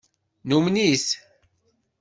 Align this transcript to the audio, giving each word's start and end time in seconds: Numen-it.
Numen-it. 0.47 1.07